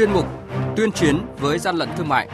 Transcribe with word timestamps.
chuyên 0.00 0.12
mục 0.12 0.26
Tuyên 0.76 0.92
chiến 0.92 1.26
với 1.38 1.58
gian 1.58 1.76
lận 1.76 1.88
thương 1.96 2.08
mại. 2.08 2.28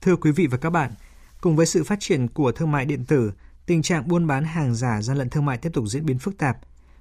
Thưa 0.00 0.16
quý 0.16 0.32
vị 0.32 0.46
và 0.46 0.58
các 0.58 0.70
bạn, 0.70 0.90
cùng 1.40 1.56
với 1.56 1.66
sự 1.66 1.84
phát 1.84 2.00
triển 2.00 2.28
của 2.28 2.52
thương 2.52 2.70
mại 2.70 2.84
điện 2.84 3.04
tử, 3.04 3.32
tình 3.66 3.82
trạng 3.82 4.08
buôn 4.08 4.26
bán 4.26 4.44
hàng 4.44 4.74
giả 4.74 5.02
gian 5.02 5.16
lận 5.16 5.30
thương 5.30 5.44
mại 5.44 5.58
tiếp 5.58 5.70
tục 5.72 5.84
diễn 5.86 6.06
biến 6.06 6.18
phức 6.18 6.38
tạp. 6.38 6.56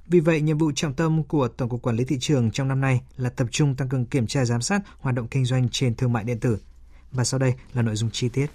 Vì 0.07 0.19
vậy, 0.19 0.41
nhiệm 0.41 0.57
vụ 0.57 0.71
trọng 0.75 0.93
tâm 0.93 1.23
của 1.23 1.47
Tổng 1.47 1.69
cục 1.69 1.81
Quản 1.81 1.95
lý 1.95 2.03
thị 2.03 2.17
trường 2.19 2.51
trong 2.51 2.67
năm 2.67 2.81
nay 2.81 3.01
là 3.17 3.29
tập 3.29 3.47
trung 3.51 3.75
tăng 3.75 3.89
cường 3.89 4.05
kiểm 4.05 4.27
tra 4.27 4.45
giám 4.45 4.61
sát 4.61 4.81
hoạt 4.99 5.15
động 5.15 5.27
kinh 5.27 5.45
doanh 5.45 5.69
trên 5.69 5.95
thương 5.95 6.13
mại 6.13 6.23
điện 6.23 6.39
tử. 6.39 6.57
Và 7.11 7.23
sau 7.23 7.39
đây 7.39 7.53
là 7.73 7.81
nội 7.81 7.95
dung 7.95 8.09
chi 8.11 8.29
tiết. 8.29 8.47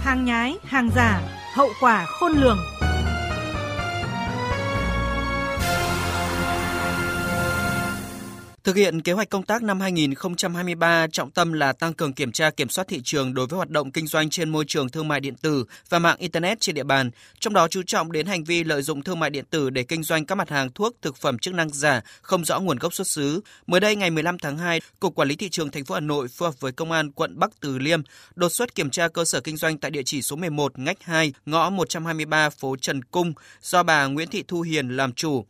Hàng 0.00 0.24
nhái, 0.24 0.56
hàng 0.64 0.90
giả, 0.96 1.35
hậu 1.56 1.70
quả 1.80 2.06
khôn 2.06 2.32
lường. 2.32 2.75
Thực 8.66 8.76
hiện 8.76 9.02
kế 9.02 9.12
hoạch 9.12 9.30
công 9.30 9.42
tác 9.42 9.62
năm 9.62 9.80
2023, 9.80 11.06
trọng 11.06 11.30
tâm 11.30 11.52
là 11.52 11.72
tăng 11.72 11.94
cường 11.94 12.12
kiểm 12.12 12.32
tra 12.32 12.50
kiểm 12.50 12.68
soát 12.68 12.88
thị 12.88 13.00
trường 13.04 13.34
đối 13.34 13.46
với 13.46 13.56
hoạt 13.56 13.70
động 13.70 13.92
kinh 13.92 14.06
doanh 14.06 14.30
trên 14.30 14.50
môi 14.50 14.64
trường 14.68 14.88
thương 14.88 15.08
mại 15.08 15.20
điện 15.20 15.34
tử 15.34 15.64
và 15.88 15.98
mạng 15.98 16.16
Internet 16.18 16.60
trên 16.60 16.74
địa 16.74 16.84
bàn, 16.84 17.10
trong 17.40 17.54
đó 17.54 17.68
chú 17.68 17.82
trọng 17.86 18.12
đến 18.12 18.26
hành 18.26 18.44
vi 18.44 18.64
lợi 18.64 18.82
dụng 18.82 19.02
thương 19.02 19.20
mại 19.20 19.30
điện 19.30 19.44
tử 19.50 19.70
để 19.70 19.82
kinh 19.82 20.02
doanh 20.02 20.26
các 20.26 20.34
mặt 20.34 20.50
hàng 20.50 20.72
thuốc, 20.72 20.96
thực 21.02 21.16
phẩm 21.16 21.38
chức 21.38 21.54
năng 21.54 21.68
giả 21.68 22.00
không 22.22 22.44
rõ 22.44 22.60
nguồn 22.60 22.78
gốc 22.78 22.94
xuất 22.94 23.06
xứ. 23.06 23.40
Mới 23.66 23.80
đây 23.80 23.96
ngày 23.96 24.10
15 24.10 24.38
tháng 24.38 24.58
2, 24.58 24.80
Cục 25.00 25.14
Quản 25.14 25.28
lý 25.28 25.36
Thị 25.36 25.48
trường 25.48 25.70
thành 25.70 25.84
phố 25.84 25.94
Hà 25.94 26.00
Nội 26.00 26.28
phối 26.28 26.48
hợp 26.48 26.60
với 26.60 26.72
Công 26.72 26.92
an 26.92 27.12
quận 27.12 27.38
Bắc 27.38 27.50
Từ 27.60 27.78
Liêm 27.78 28.00
đột 28.34 28.52
xuất 28.52 28.74
kiểm 28.74 28.90
tra 28.90 29.08
cơ 29.08 29.24
sở 29.24 29.40
kinh 29.40 29.56
doanh 29.56 29.78
tại 29.78 29.90
địa 29.90 30.02
chỉ 30.04 30.22
số 30.22 30.36
11 30.36 30.78
ngách 30.78 31.02
2, 31.02 31.32
ngõ 31.46 31.70
123 31.70 32.50
phố 32.50 32.76
Trần 32.80 33.04
Cung 33.04 33.32
do 33.62 33.82
bà 33.82 34.06
Nguyễn 34.06 34.28
Thị 34.28 34.44
Thu 34.48 34.60
Hiền 34.60 34.88
làm 34.88 35.12
chủ 35.12 35.44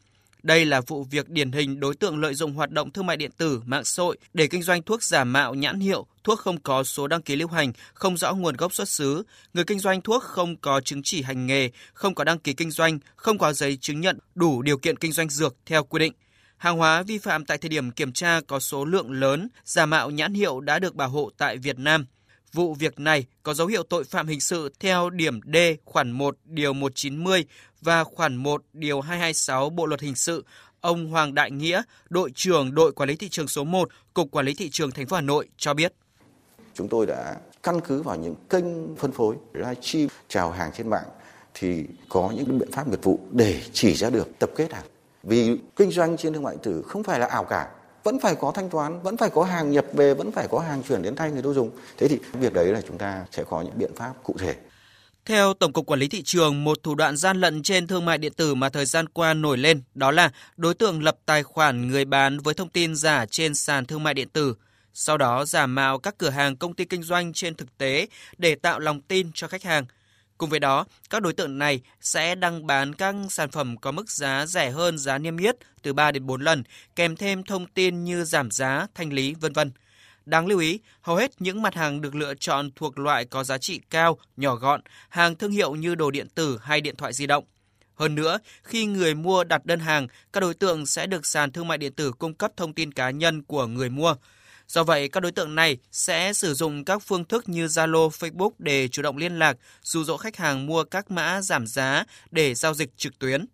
đây 0.47 0.65
là 0.65 0.81
vụ 0.81 1.05
việc 1.05 1.29
điển 1.29 1.53
hình 1.53 1.81
đối 1.81 1.95
tượng 1.95 2.21
lợi 2.21 2.35
dụng 2.35 2.53
hoạt 2.53 2.71
động 2.71 2.91
thương 2.91 3.07
mại 3.07 3.17
điện 3.17 3.31
tử, 3.37 3.61
mạng 3.65 3.85
xã 3.85 4.03
hội 4.03 4.17
để 4.35 4.47
kinh 4.47 4.63
doanh 4.63 4.83
thuốc 4.83 5.03
giả 5.03 5.25
mạo 5.25 5.55
nhãn 5.55 5.81
hiệu, 5.81 6.07
thuốc 6.25 6.39
không 6.39 6.61
có 6.61 6.85
số 6.85 7.07
đăng 7.09 7.23
ký 7.23 7.37
lưu 7.37 7.49
hành, 7.49 7.73
không 7.95 8.17
rõ 8.17 8.35
nguồn 8.35 8.57
gốc 8.57 8.75
xuất 8.75 8.89
xứ, 8.89 9.23
người 9.55 9.65
kinh 9.65 9.79
doanh 9.79 10.01
thuốc 10.01 10.23
không 10.23 10.57
có 10.57 10.81
chứng 10.81 11.03
chỉ 11.03 11.23
hành 11.23 11.47
nghề, 11.47 11.71
không 11.95 12.15
có 12.15 12.25
đăng 12.25 12.39
ký 12.39 12.53
kinh 12.53 12.71
doanh, 12.71 12.99
không 13.17 13.39
có 13.39 13.53
giấy 13.53 13.79
chứng 13.81 14.01
nhận 14.01 14.19
đủ 14.35 14.63
điều 14.63 14.79
kiện 14.79 14.97
kinh 14.97 15.13
doanh 15.13 15.29
dược 15.29 15.57
theo 15.67 15.85
quy 15.85 15.99
định. 15.99 16.13
Hàng 16.57 16.77
hóa 16.77 17.03
vi 17.03 17.19
phạm 17.19 17.45
tại 17.45 17.59
thời 17.59 17.69
điểm 17.69 17.91
kiểm 17.91 18.13
tra 18.13 18.41
có 18.47 18.61
số 18.61 18.85
lượng 18.85 19.13
lớn, 19.13 19.49
giả 19.65 19.87
mạo 19.87 20.11
nhãn 20.11 20.35
hiệu 20.35 20.61
đã 20.61 20.79
được 20.79 20.95
bảo 20.95 21.09
hộ 21.09 21.31
tại 21.39 21.57
Việt 21.57 21.79
Nam. 21.79 22.07
Vụ 22.57 22.75
việc 22.75 23.01
này 23.01 23.27
có 23.43 23.55
dấu 23.55 23.67
hiệu 23.67 23.83
tội 23.83 24.05
phạm 24.05 24.27
hình 24.27 24.41
sự 24.41 24.73
theo 24.81 25.11
điểm 25.11 25.41
D 25.53 25.57
khoản 25.85 26.11
1 26.11 26.37
điều 26.45 26.73
190 26.73 27.45
và 27.81 28.05
khoản 28.05 28.37
1 28.37 28.62
điều 28.73 29.01
226 29.01 29.71
Bộ 29.71 29.87
luật 29.87 30.01
hình 30.01 30.17
sự. 30.17 30.45
Ông 30.81 31.07
Hoàng 31.11 31.34
Đại 31.34 31.51
Nghĩa, 31.51 31.83
đội 32.11 32.31
trưởng 32.34 32.75
đội 32.75 32.93
quản 32.93 33.09
lý 33.09 33.17
thị 33.17 33.29
trường 33.29 33.49
số 33.49 33.65
1, 33.65 33.89
Cục 34.15 34.31
Quản 34.31 34.47
lý 34.47 34.55
thị 34.55 34.71
trường 34.71 34.91
thành 34.91 35.07
phố 35.07 35.17
Hà 35.17 35.21
Nội 35.21 35.49
cho 35.57 35.75
biết. 35.75 35.93
Chúng 36.75 36.89
tôi 36.89 37.07
đã 37.07 37.37
căn 37.62 37.81
cứ 37.81 38.03
vào 38.03 38.17
những 38.17 38.34
kênh 38.51 38.97
phân 38.97 39.12
phối 39.12 39.37
livestream 39.53 40.09
chào 40.29 40.51
hàng 40.51 40.71
trên 40.77 40.91
mạng 40.91 41.09
thì 41.55 41.84
có 42.09 42.33
những 42.37 42.59
biện 42.59 42.73
pháp 42.73 42.89
nghiệp 42.89 43.03
vụ 43.03 43.21
để 43.33 43.62
chỉ 43.73 43.95
ra 43.95 44.11
được 44.11 44.39
tập 44.39 44.51
kết 44.57 44.73
hàng. 44.73 44.87
Vì 45.23 45.59
kinh 45.77 45.91
doanh 45.91 46.17
trên 46.17 46.33
thương 46.33 46.43
mại 46.43 46.55
điện 46.55 46.62
tử 46.62 46.83
không 46.89 47.03
phải 47.03 47.21
là 47.21 47.27
ảo 47.27 47.45
cả, 47.45 47.69
vẫn 48.07 48.19
phải 48.21 48.35
có 48.35 48.53
thanh 48.55 48.71
toán, 48.71 49.03
vẫn 49.03 49.17
phải 49.17 49.31
có 49.31 49.45
hàng 49.45 49.71
nhập 49.71 49.87
về, 49.93 50.15
vẫn 50.15 50.33
phải 50.33 50.49
có 50.51 50.59
hàng 50.59 50.83
chuyển 50.89 51.03
đến 51.03 51.17
tay 51.17 51.31
người 51.31 51.43
tiêu 51.43 51.55
dùng. 51.55 51.71
Thế 51.99 52.09
thì 52.09 52.19
việc 52.33 52.53
đấy 52.53 52.67
là 52.67 52.81
chúng 52.89 52.99
ta 52.99 53.25
sẽ 53.33 53.45
có 53.45 53.62
những 53.62 53.79
biện 53.79 53.91
pháp 53.97 54.12
cụ 54.23 54.37
thể. 54.39 54.55
Theo 55.25 55.55
Tổng 55.55 55.73
cục 55.73 55.87
Quản 55.87 56.01
lý 56.01 56.09
thị 56.09 56.23
trường, 56.23 56.65
một 56.65 56.83
thủ 56.83 56.95
đoạn 56.95 57.17
gian 57.17 57.41
lận 57.41 57.62
trên 57.62 57.87
thương 57.87 58.05
mại 58.05 58.19
điện 58.19 58.33
tử 58.33 58.55
mà 58.55 58.69
thời 58.69 58.87
gian 58.87 59.09
qua 59.09 59.34
nổi 59.34 59.59
lên 59.59 59.83
đó 59.95 60.11
là 60.11 60.31
đối 60.56 60.75
tượng 60.75 61.03
lập 61.03 61.17
tài 61.27 61.43
khoản 61.43 61.89
người 61.89 62.05
bán 62.05 62.39
với 62.39 62.55
thông 62.55 62.69
tin 62.69 62.97
giả 62.97 63.27
trên 63.27 63.55
sàn 63.55 63.87
thương 63.87 64.03
mại 64.03 64.15
điện 64.15 64.28
tử, 64.28 64.55
sau 64.94 65.19
đó 65.19 65.44
giả 65.44 65.67
mạo 65.67 65.99
các 65.99 66.19
cửa 66.19 66.31
hàng 66.31 66.56
công 66.56 66.75
ty 66.75 66.84
kinh 66.84 67.03
doanh 67.03 67.33
trên 67.33 67.55
thực 67.55 67.78
tế 67.78 68.06
để 68.38 68.55
tạo 68.55 68.78
lòng 68.78 69.00
tin 69.00 69.31
cho 69.34 69.49
khách 69.49 69.62
hàng. 69.62 69.87
Cùng 70.39 70.51
với 70.51 70.61
đó, 70.61 70.87
các 71.11 71.23
đối 71.23 71.33
tượng 71.33 71.59
này 71.59 71.81
sẽ 72.01 72.35
đăng 72.35 72.67
bán 72.67 72.95
các 72.95 73.15
sản 73.31 73.51
phẩm 73.51 73.77
có 73.77 73.93
mức 73.93 74.11
giá 74.11 74.47
rẻ 74.47 74.71
hơn 74.71 74.99
giá 74.99 75.19
niêm 75.19 75.37
yết 75.37 75.57
từ 75.83 75.93
3 75.93 76.13
đến 76.13 76.27
4 76.27 76.41
lần, 76.41 76.63
kèm 76.97 77.17
thêm 77.17 77.43
thông 77.43 77.67
tin 77.67 78.05
như 78.05 78.25
giảm 78.25 78.51
giá, 78.51 78.87
thanh 78.95 79.13
lý, 79.13 79.35
vân 79.35 79.53
vân. 79.53 79.73
Đáng 80.27 80.47
lưu 80.47 80.59
ý, 80.59 80.81
hầu 81.01 81.17
hết 81.17 81.31
những 81.39 81.63
mặt 81.63 81.75
hàng 81.75 82.01
được 82.01 82.15
lựa 82.15 82.35
chọn 82.35 82.71
thuộc 82.77 82.99
loại 82.99 83.25
có 83.25 83.45
giá 83.45 83.59
trị 83.59 83.81
cao, 83.91 84.19
nhỏ 84.37 84.55
gọn, 84.55 84.81
hàng 85.09 85.37
thương 85.37 85.53
hiệu 85.53 85.75
như 85.75 85.95
đồ 85.95 86.11
điện 86.11 86.29
tử 86.35 86.59
hay 86.63 86.81
điện 86.81 86.97
thoại 86.97 87.13
di 87.13 87.27
động. 87.27 87.45
Hơn 87.95 88.15
nữa, 88.15 88.39
khi 88.63 88.87
người 88.87 89.15
mua 89.15 89.45
đặt 89.45 89.67
đơn 89.67 89.81
hàng, 89.81 90.07
các 90.33 90.41
đối 90.41 90.55
tượng 90.55 90.87
sẽ 90.87 91.07
được 91.07 91.27
sàn 91.27 91.53
thương 91.53 91.69
mại 91.69 91.79
điện 91.79 91.93
tử 91.93 92.13
cung 92.13 92.35
cấp 92.35 92.53
thông 92.57 92.73
tin 92.73 92.93
cá 92.93 93.11
nhân 93.11 93.43
của 93.43 93.67
người 93.67 93.91
mua. 93.91 94.15
Do 94.69 94.84
vậy, 94.84 95.09
các 95.09 95.21
đối 95.21 95.32
tượng 95.32 95.54
này 95.54 95.78
sẽ 95.93 96.32
sử 96.32 96.54
dụng 96.54 96.84
các 96.84 97.03
phương 97.03 97.25
thức 97.25 97.49
như 97.49 97.66
Zalo, 97.66 98.09
Facebook 98.09 98.50
để 98.59 98.88
chủ 98.88 99.03
động 99.03 99.16
liên 99.16 99.38
lạc, 99.38 99.56
dụ 99.82 100.04
dỗ 100.04 100.16
khách 100.16 100.37
hàng 100.37 100.66
mua 100.66 100.84
các 100.84 101.10
mã 101.10 101.43
giảm 101.43 101.66
giá 101.66 102.04
để 102.31 102.54
giao 102.54 102.75
dịch 102.75 102.97
trực 102.97 103.19
tuyến. 103.19 103.44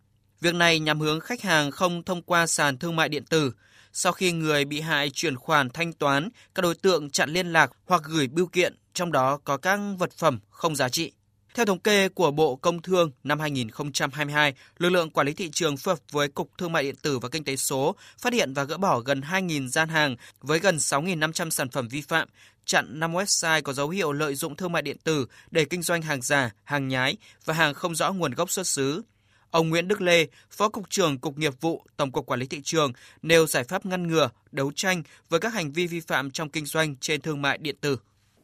Việc 0.40 0.54
này 0.54 0.80
nhằm 0.80 1.00
hướng 1.00 1.20
khách 1.20 1.42
hàng 1.42 1.70
không 1.70 2.02
thông 2.02 2.22
qua 2.22 2.46
sàn 2.46 2.78
thương 2.78 2.96
mại 2.96 3.08
điện 3.08 3.24
tử. 3.24 3.52
Sau 3.92 4.12
khi 4.12 4.32
người 4.32 4.64
bị 4.64 4.80
hại 4.80 5.10
chuyển 5.10 5.36
khoản 5.36 5.70
thanh 5.70 5.92
toán, 5.92 6.28
các 6.54 6.62
đối 6.62 6.74
tượng 6.74 7.10
chặn 7.10 7.30
liên 7.30 7.52
lạc 7.52 7.70
hoặc 7.86 8.02
gửi 8.04 8.28
bưu 8.28 8.46
kiện, 8.46 8.76
trong 8.94 9.12
đó 9.12 9.38
có 9.44 9.56
các 9.56 9.80
vật 9.98 10.12
phẩm 10.12 10.40
không 10.50 10.76
giá 10.76 10.88
trị. 10.88 11.12
Theo 11.54 11.66
thống 11.66 11.78
kê 11.78 12.08
của 12.08 12.30
Bộ 12.30 12.56
Công 12.56 12.82
Thương 12.82 13.10
năm 13.24 13.40
2022, 13.40 14.54
lực 14.78 14.88
lượng 14.88 15.10
quản 15.10 15.26
lý 15.26 15.32
thị 15.32 15.50
trường 15.52 15.76
phối 15.76 15.94
hợp 15.94 15.98
với 16.10 16.28
Cục 16.28 16.50
Thương 16.58 16.72
mại 16.72 16.82
điện 16.82 16.94
tử 17.02 17.18
và 17.18 17.28
Kinh 17.28 17.44
tế 17.44 17.56
số 17.56 17.94
phát 18.18 18.32
hiện 18.32 18.54
và 18.54 18.64
gỡ 18.64 18.78
bỏ 18.78 19.00
gần 19.00 19.20
2.000 19.20 19.68
gian 19.68 19.88
hàng 19.88 20.16
với 20.40 20.58
gần 20.58 20.76
6.500 20.76 21.50
sản 21.50 21.68
phẩm 21.68 21.88
vi 21.88 22.00
phạm, 22.00 22.28
chặn 22.64 23.00
5 23.00 23.14
website 23.14 23.62
có 23.62 23.72
dấu 23.72 23.88
hiệu 23.88 24.12
lợi 24.12 24.34
dụng 24.34 24.56
thương 24.56 24.72
mại 24.72 24.82
điện 24.82 24.96
tử 25.04 25.26
để 25.50 25.64
kinh 25.64 25.82
doanh 25.82 26.02
hàng 26.02 26.22
giả, 26.22 26.50
hàng 26.64 26.88
nhái 26.88 27.16
và 27.44 27.54
hàng 27.54 27.74
không 27.74 27.94
rõ 27.94 28.12
nguồn 28.12 28.32
gốc 28.32 28.50
xuất 28.50 28.66
xứ. 28.66 29.02
Ông 29.50 29.68
Nguyễn 29.68 29.88
Đức 29.88 30.00
Lê, 30.00 30.26
Phó 30.50 30.68
Cục 30.68 30.90
trưởng 30.90 31.18
Cục 31.18 31.38
Nghiệp 31.38 31.54
vụ 31.60 31.82
Tổng 31.96 32.12
cục 32.12 32.26
Quản 32.26 32.40
lý 32.40 32.46
Thị 32.46 32.60
trường 32.64 32.92
nêu 33.22 33.46
giải 33.46 33.64
pháp 33.64 33.86
ngăn 33.86 34.08
ngừa, 34.08 34.30
đấu 34.52 34.72
tranh 34.74 35.02
với 35.28 35.40
các 35.40 35.54
hành 35.54 35.72
vi 35.72 35.86
vi 35.86 36.00
phạm 36.00 36.30
trong 36.30 36.48
kinh 36.48 36.66
doanh 36.66 36.96
trên 36.96 37.20
thương 37.20 37.42
mại 37.42 37.58
điện 37.58 37.76
tử. 37.80 37.96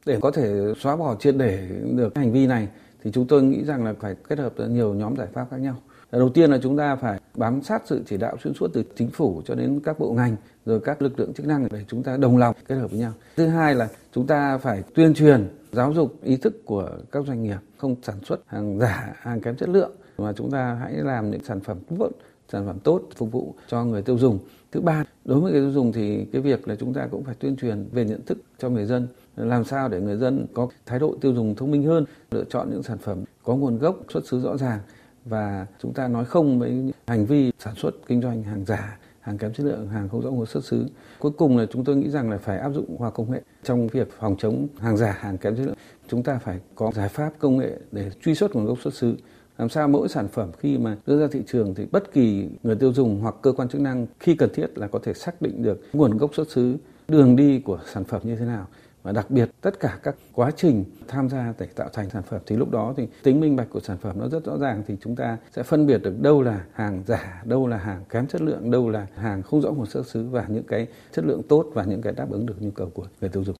Để 0.05 0.19
có 0.21 0.31
thể 0.31 0.53
xóa 0.79 0.95
bỏ 0.95 1.15
triệt 1.19 1.35
để 1.37 1.67
được 1.95 2.15
hành 2.15 2.33
vi 2.33 2.47
này 2.47 2.67
thì 3.03 3.11
chúng 3.11 3.27
tôi 3.27 3.43
nghĩ 3.43 3.63
rằng 3.63 3.85
là 3.85 3.93
phải 3.99 4.15
kết 4.29 4.39
hợp 4.39 4.53
nhiều 4.69 4.93
nhóm 4.93 5.15
giải 5.15 5.27
pháp 5.33 5.47
khác 5.51 5.57
nhau. 5.57 5.75
Đầu 6.11 6.29
tiên 6.29 6.51
là 6.51 6.59
chúng 6.63 6.77
ta 6.77 6.95
phải 6.95 7.19
bám 7.35 7.61
sát 7.61 7.81
sự 7.85 8.01
chỉ 8.05 8.17
đạo 8.17 8.37
xuyên 8.43 8.53
suốt 8.53 8.71
từ 8.73 8.83
chính 8.95 9.09
phủ 9.09 9.41
cho 9.45 9.55
đến 9.55 9.79
các 9.83 9.99
bộ 9.99 10.13
ngành 10.13 10.35
rồi 10.65 10.79
các 10.79 11.01
lực 11.01 11.19
lượng 11.19 11.33
chức 11.33 11.45
năng 11.45 11.67
để 11.71 11.85
chúng 11.87 12.03
ta 12.03 12.17
đồng 12.17 12.37
lòng 12.37 12.55
kết 12.67 12.75
hợp 12.75 12.91
với 12.91 12.99
nhau. 12.99 13.13
Thứ 13.35 13.47
hai 13.47 13.75
là 13.75 13.87
chúng 14.13 14.27
ta 14.27 14.57
phải 14.57 14.83
tuyên 14.93 15.13
truyền 15.13 15.47
giáo 15.71 15.93
dục 15.93 16.23
ý 16.23 16.37
thức 16.37 16.65
của 16.65 16.89
các 17.11 17.25
doanh 17.27 17.43
nghiệp 17.43 17.57
không 17.77 17.95
sản 18.01 18.15
xuất 18.23 18.39
hàng 18.45 18.79
giả, 18.79 19.13
hàng 19.21 19.41
kém 19.41 19.55
chất 19.55 19.69
lượng 19.69 19.91
mà 20.19 20.33
chúng 20.33 20.51
ta 20.51 20.73
hãy 20.73 20.93
làm 20.93 21.31
những 21.31 21.43
sản 21.43 21.59
phẩm 21.59 21.77
tốt, 21.99 22.09
sản 22.51 22.65
phẩm 22.65 22.79
tốt 22.79 23.01
phục 23.15 23.31
vụ 23.31 23.55
cho 23.67 23.85
người 23.85 24.01
tiêu 24.01 24.17
dùng. 24.17 24.39
Thứ 24.71 24.81
ba, 24.81 25.03
đối 25.25 25.39
với 25.39 25.51
người 25.51 25.61
tiêu 25.61 25.71
dùng 25.71 25.91
thì 25.91 26.25
cái 26.25 26.41
việc 26.41 26.67
là 26.67 26.75
chúng 26.75 26.93
ta 26.93 27.07
cũng 27.11 27.23
phải 27.23 27.35
tuyên 27.39 27.55
truyền 27.55 27.89
về 27.91 28.05
nhận 28.05 28.25
thức 28.25 28.37
cho 28.57 28.69
người 28.69 28.85
dân 28.85 29.07
làm 29.35 29.63
sao 29.63 29.89
để 29.89 30.01
người 30.01 30.17
dân 30.17 30.45
có 30.53 30.67
thái 30.85 30.99
độ 30.99 31.15
tiêu 31.21 31.33
dùng 31.33 31.55
thông 31.55 31.71
minh 31.71 31.83
hơn, 31.83 32.05
lựa 32.31 32.43
chọn 32.49 32.69
những 32.71 32.83
sản 32.83 32.97
phẩm 32.97 33.23
có 33.43 33.55
nguồn 33.55 33.77
gốc 33.77 33.97
xuất 34.13 34.27
xứ 34.27 34.39
rõ 34.39 34.57
ràng 34.57 34.79
và 35.25 35.65
chúng 35.81 35.93
ta 35.93 36.07
nói 36.07 36.25
không 36.25 36.59
với 36.59 36.93
hành 37.07 37.25
vi 37.25 37.51
sản 37.59 37.75
xuất 37.75 37.91
kinh 38.07 38.21
doanh 38.21 38.43
hàng 38.43 38.65
giả 38.65 38.97
hàng 39.29 39.37
kém 39.37 39.53
chất 39.53 39.65
lượng, 39.65 39.87
hàng 39.87 40.09
không 40.09 40.21
rõ 40.21 40.29
nguồn 40.29 40.45
xuất 40.45 40.65
xứ. 40.65 40.85
Cuối 41.19 41.31
cùng 41.37 41.57
là 41.57 41.65
chúng 41.71 41.83
tôi 41.83 41.95
nghĩ 41.95 42.09
rằng 42.09 42.29
là 42.29 42.37
phải 42.37 42.57
áp 42.57 42.69
dụng 42.69 42.97
khoa 42.97 43.11
công 43.11 43.31
nghệ 43.31 43.41
trong 43.63 43.87
việc 43.87 44.07
phòng 44.19 44.35
chống 44.39 44.67
hàng 44.79 44.97
giả, 44.97 45.17
hàng 45.19 45.37
kém 45.37 45.55
chất 45.55 45.63
lượng. 45.63 45.75
Chúng 46.07 46.23
ta 46.23 46.39
phải 46.43 46.59
có 46.75 46.91
giải 46.95 47.09
pháp 47.09 47.33
công 47.39 47.57
nghệ 47.57 47.77
để 47.91 48.11
truy 48.21 48.35
xuất 48.35 48.55
nguồn 48.55 48.65
gốc 48.65 48.77
xuất 48.81 48.93
xứ. 48.93 49.15
Làm 49.59 49.69
sao 49.69 49.87
mỗi 49.87 50.09
sản 50.09 50.27
phẩm 50.27 50.51
khi 50.57 50.77
mà 50.77 50.97
đưa 51.05 51.19
ra 51.19 51.27
thị 51.31 51.41
trường 51.47 51.75
thì 51.75 51.85
bất 51.91 52.13
kỳ 52.13 52.49
người 52.63 52.75
tiêu 52.75 52.93
dùng 52.93 53.19
hoặc 53.21 53.35
cơ 53.41 53.51
quan 53.51 53.69
chức 53.69 53.81
năng 53.81 54.07
khi 54.19 54.35
cần 54.35 54.49
thiết 54.53 54.77
là 54.77 54.87
có 54.87 54.99
thể 55.03 55.13
xác 55.13 55.41
định 55.41 55.63
được 55.63 55.81
nguồn 55.93 56.17
gốc 56.17 56.35
xuất 56.35 56.51
xứ, 56.51 56.77
đường 57.07 57.35
đi 57.35 57.59
của 57.59 57.79
sản 57.93 58.03
phẩm 58.03 58.21
như 58.23 58.35
thế 58.35 58.45
nào 58.45 58.67
và 59.03 59.11
đặc 59.11 59.31
biệt 59.31 59.49
tất 59.61 59.79
cả 59.79 59.99
các 60.03 60.15
quá 60.33 60.51
trình 60.55 60.83
tham 61.07 61.29
gia 61.29 61.53
để 61.59 61.65
tạo 61.75 61.89
thành 61.93 62.09
sản 62.09 62.23
phẩm 62.23 62.41
thì 62.45 62.55
lúc 62.55 62.71
đó 62.71 62.93
thì 62.97 63.07
tính 63.23 63.39
minh 63.39 63.55
bạch 63.55 63.69
của 63.69 63.79
sản 63.79 63.97
phẩm 63.97 64.19
nó 64.19 64.27
rất 64.27 64.45
rõ 64.45 64.57
ràng 64.57 64.83
thì 64.87 64.95
chúng 65.03 65.15
ta 65.15 65.37
sẽ 65.55 65.63
phân 65.63 65.87
biệt 65.87 65.97
được 66.03 66.21
đâu 66.21 66.41
là 66.41 66.65
hàng 66.73 67.03
giả, 67.07 67.41
đâu 67.45 67.67
là 67.67 67.77
hàng 67.77 68.03
kém 68.09 68.27
chất 68.27 68.41
lượng, 68.41 68.71
đâu 68.71 68.89
là 68.89 69.07
hàng 69.15 69.43
không 69.43 69.61
rõ 69.61 69.71
nguồn 69.71 69.85
xuất 69.85 70.07
xứ 70.07 70.29
và 70.29 70.45
những 70.47 70.63
cái 70.63 70.87
chất 71.11 71.25
lượng 71.25 71.41
tốt 71.49 71.65
và 71.73 71.83
những 71.83 72.01
cái 72.01 72.13
đáp 72.13 72.31
ứng 72.31 72.45
được 72.45 72.61
nhu 72.61 72.71
cầu 72.71 72.89
của 72.93 73.05
người 73.21 73.29
tiêu 73.29 73.43
dùng. 73.43 73.58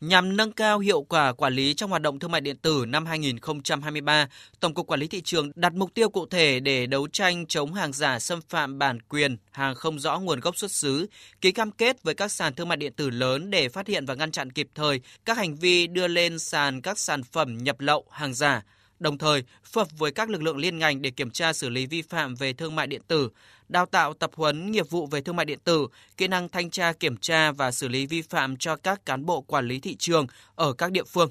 Nhằm 0.00 0.36
nâng 0.36 0.52
cao 0.52 0.78
hiệu 0.78 1.02
quả 1.02 1.32
quản 1.32 1.52
lý 1.54 1.74
trong 1.74 1.90
hoạt 1.90 2.02
động 2.02 2.18
thương 2.18 2.32
mại 2.32 2.40
điện 2.40 2.56
tử 2.56 2.84
năm 2.88 3.06
2023, 3.06 4.28
Tổng 4.60 4.74
cục 4.74 4.86
Quản 4.86 5.00
lý 5.00 5.06
thị 5.06 5.20
trường 5.24 5.50
đặt 5.54 5.74
mục 5.74 5.94
tiêu 5.94 6.08
cụ 6.08 6.26
thể 6.26 6.60
để 6.60 6.86
đấu 6.86 7.08
tranh 7.08 7.46
chống 7.46 7.74
hàng 7.74 7.92
giả 7.92 8.18
xâm 8.18 8.40
phạm 8.48 8.78
bản 8.78 9.02
quyền, 9.02 9.36
hàng 9.50 9.74
không 9.74 9.98
rõ 9.98 10.18
nguồn 10.18 10.40
gốc 10.40 10.56
xuất 10.56 10.70
xứ, 10.70 11.06
ký 11.40 11.52
cam 11.52 11.70
kết 11.70 12.02
với 12.02 12.14
các 12.14 12.32
sàn 12.32 12.54
thương 12.54 12.68
mại 12.68 12.76
điện 12.76 12.92
tử 12.92 13.10
lớn 13.10 13.50
để 13.50 13.68
phát 13.68 13.86
hiện 13.86 14.06
và 14.06 14.14
ngăn 14.14 14.30
chặn 14.30 14.52
kịp 14.52 14.68
thời 14.74 15.00
các 15.24 15.36
hành 15.36 15.56
vi 15.56 15.86
đưa 15.86 16.08
lên 16.08 16.38
sàn 16.38 16.80
các 16.80 16.98
sản 16.98 17.22
phẩm 17.22 17.58
nhập 17.58 17.80
lậu, 17.80 18.04
hàng 18.10 18.34
giả, 18.34 18.62
đồng 19.04 19.18
thời 19.18 19.42
phối 19.64 19.84
hợp 19.84 19.98
với 19.98 20.12
các 20.12 20.30
lực 20.30 20.42
lượng 20.42 20.56
liên 20.56 20.78
ngành 20.78 21.02
để 21.02 21.10
kiểm 21.10 21.30
tra 21.30 21.52
xử 21.52 21.68
lý 21.68 21.86
vi 21.86 22.02
phạm 22.02 22.34
về 22.34 22.52
thương 22.52 22.76
mại 22.76 22.86
điện 22.86 23.02
tử, 23.08 23.30
đào 23.68 23.86
tạo 23.86 24.14
tập 24.14 24.30
huấn 24.34 24.72
nghiệp 24.72 24.90
vụ 24.90 25.06
về 25.06 25.20
thương 25.20 25.36
mại 25.36 25.46
điện 25.46 25.58
tử, 25.64 25.86
kỹ 26.16 26.28
năng 26.28 26.48
thanh 26.48 26.70
tra 26.70 26.92
kiểm 26.92 27.16
tra 27.16 27.52
và 27.52 27.70
xử 27.70 27.88
lý 27.88 28.06
vi 28.06 28.22
phạm 28.22 28.56
cho 28.56 28.76
các 28.76 29.06
cán 29.06 29.26
bộ 29.26 29.40
quản 29.40 29.66
lý 29.66 29.80
thị 29.80 29.96
trường 29.96 30.26
ở 30.54 30.72
các 30.72 30.92
địa 30.92 31.04
phương. 31.04 31.30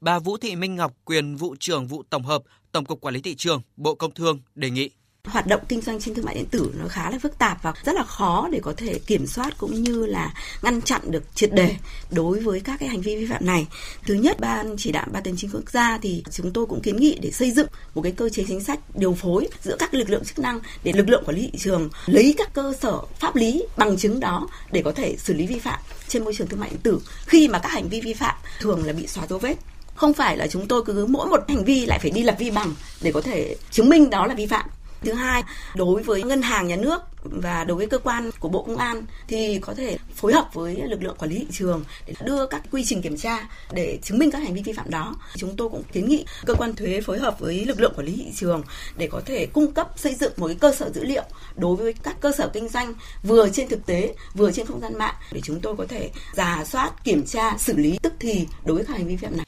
Bà 0.00 0.18
Vũ 0.18 0.36
Thị 0.36 0.56
Minh 0.56 0.76
Ngọc, 0.76 0.92
quyền 1.04 1.36
vụ 1.36 1.56
trưởng 1.60 1.86
vụ 1.86 2.02
tổng 2.10 2.24
hợp, 2.24 2.42
Tổng 2.72 2.84
cục 2.84 3.00
Quản 3.00 3.14
lý 3.14 3.22
thị 3.22 3.34
trường, 3.34 3.62
Bộ 3.76 3.94
Công 3.94 4.14
Thương 4.14 4.40
đề 4.54 4.70
nghị 4.70 4.90
hoạt 5.28 5.46
động 5.46 5.60
kinh 5.68 5.80
doanh 5.80 6.00
trên 6.00 6.14
thương 6.14 6.24
mại 6.24 6.34
điện 6.34 6.46
tử 6.50 6.72
nó 6.78 6.88
khá 6.88 7.10
là 7.10 7.18
phức 7.22 7.38
tạp 7.38 7.62
và 7.62 7.72
rất 7.84 7.94
là 7.94 8.02
khó 8.02 8.48
để 8.52 8.60
có 8.62 8.74
thể 8.76 8.98
kiểm 8.98 9.26
soát 9.26 9.58
cũng 9.58 9.82
như 9.82 10.06
là 10.06 10.32
ngăn 10.62 10.82
chặn 10.82 11.00
được 11.10 11.22
triệt 11.34 11.52
đề 11.52 11.76
đối 12.10 12.40
với 12.40 12.60
các 12.60 12.80
cái 12.80 12.88
hành 12.88 13.00
vi 13.00 13.16
vi 13.16 13.26
phạm 13.26 13.46
này. 13.46 13.66
Thứ 14.06 14.14
nhất, 14.14 14.40
ban 14.40 14.76
chỉ 14.78 14.92
đạo 14.92 15.06
ba 15.12 15.20
tài 15.20 15.34
chính 15.36 15.50
quốc 15.52 15.70
gia 15.70 15.98
thì 15.98 16.22
chúng 16.30 16.52
tôi 16.52 16.66
cũng 16.66 16.80
kiến 16.80 16.96
nghị 16.96 17.18
để 17.22 17.30
xây 17.30 17.50
dựng 17.50 17.66
một 17.94 18.02
cái 18.02 18.12
cơ 18.12 18.28
chế 18.28 18.44
chính 18.48 18.60
sách 18.60 18.78
điều 18.94 19.14
phối 19.14 19.48
giữa 19.62 19.76
các 19.78 19.94
lực 19.94 20.10
lượng 20.10 20.24
chức 20.24 20.38
năng 20.38 20.60
để 20.84 20.92
lực 20.92 21.08
lượng 21.08 21.22
quản 21.26 21.36
lý 21.36 21.48
thị 21.52 21.58
trường 21.58 21.90
lấy 22.06 22.34
các 22.38 22.54
cơ 22.54 22.72
sở 22.80 22.98
pháp 23.18 23.36
lý 23.36 23.64
bằng 23.76 23.96
chứng 23.96 24.20
đó 24.20 24.48
để 24.72 24.82
có 24.82 24.92
thể 24.92 25.16
xử 25.16 25.34
lý 25.34 25.46
vi 25.46 25.58
phạm 25.58 25.80
trên 26.08 26.24
môi 26.24 26.34
trường 26.34 26.46
thương 26.48 26.60
mại 26.60 26.70
điện 26.70 26.80
tử 26.82 27.00
khi 27.26 27.48
mà 27.48 27.58
các 27.58 27.72
hành 27.72 27.88
vi 27.88 28.00
vi 28.00 28.14
phạm 28.14 28.34
thường 28.60 28.84
là 28.84 28.92
bị 28.92 29.06
xóa 29.06 29.26
dấu 29.26 29.38
vết 29.38 29.54
không 29.94 30.14
phải 30.14 30.36
là 30.36 30.46
chúng 30.46 30.68
tôi 30.68 30.82
cứ 30.84 31.06
mỗi 31.06 31.26
một 31.26 31.40
hành 31.48 31.64
vi 31.64 31.86
lại 31.86 31.98
phải 31.98 32.10
đi 32.10 32.22
lập 32.22 32.36
vi 32.38 32.50
bằng 32.50 32.74
để 33.00 33.12
có 33.12 33.20
thể 33.20 33.56
chứng 33.70 33.88
minh 33.88 34.10
đó 34.10 34.26
là 34.26 34.34
vi 34.34 34.46
phạm 34.46 34.66
Thứ 35.00 35.12
hai, 35.12 35.42
đối 35.74 36.02
với 36.02 36.22
ngân 36.22 36.42
hàng 36.42 36.66
nhà 36.66 36.76
nước 36.76 37.00
và 37.22 37.64
đối 37.64 37.76
với 37.76 37.86
cơ 37.86 37.98
quan 37.98 38.30
của 38.40 38.48
Bộ 38.48 38.62
Công 38.62 38.76
an 38.76 39.04
thì 39.28 39.58
có 39.62 39.74
thể 39.74 39.98
phối 40.14 40.32
hợp 40.32 40.50
với 40.52 40.82
lực 40.88 41.02
lượng 41.02 41.16
quản 41.18 41.30
lý 41.30 41.38
thị 41.38 41.46
trường 41.50 41.84
để 42.06 42.14
đưa 42.24 42.46
các 42.46 42.62
quy 42.70 42.84
trình 42.84 43.02
kiểm 43.02 43.16
tra 43.16 43.48
để 43.72 43.98
chứng 44.02 44.18
minh 44.18 44.30
các 44.30 44.38
hành 44.38 44.54
vi 44.54 44.62
vi 44.62 44.72
phạm 44.72 44.90
đó. 44.90 45.16
Chúng 45.36 45.56
tôi 45.56 45.68
cũng 45.68 45.82
kiến 45.92 46.08
nghị 46.08 46.24
cơ 46.46 46.54
quan 46.54 46.74
thuế 46.74 47.00
phối 47.00 47.18
hợp 47.18 47.40
với 47.40 47.64
lực 47.64 47.80
lượng 47.80 47.92
quản 47.96 48.06
lý 48.06 48.16
thị 48.16 48.32
trường 48.36 48.62
để 48.96 49.08
có 49.12 49.20
thể 49.26 49.46
cung 49.46 49.72
cấp 49.72 49.88
xây 49.96 50.14
dựng 50.14 50.32
một 50.36 50.46
cái 50.46 50.56
cơ 50.60 50.74
sở 50.74 50.90
dữ 50.90 51.04
liệu 51.04 51.24
đối 51.56 51.76
với 51.76 51.92
các 51.92 52.16
cơ 52.20 52.32
sở 52.38 52.50
kinh 52.52 52.68
doanh 52.68 52.94
vừa 53.22 53.48
trên 53.48 53.68
thực 53.68 53.86
tế 53.86 54.14
vừa 54.34 54.52
trên 54.52 54.66
không 54.66 54.80
gian 54.80 54.98
mạng 54.98 55.14
để 55.32 55.40
chúng 55.44 55.60
tôi 55.60 55.76
có 55.76 55.86
thể 55.88 56.10
giả 56.34 56.64
soát, 56.64 57.04
kiểm 57.04 57.26
tra, 57.26 57.58
xử 57.58 57.76
lý 57.76 57.98
tức 58.02 58.12
thì 58.20 58.46
đối 58.64 58.76
với 58.76 58.84
các 58.84 58.92
hành 58.92 59.06
vi 59.06 59.16
vi 59.16 59.26
phạm 59.26 59.36
này. 59.36 59.47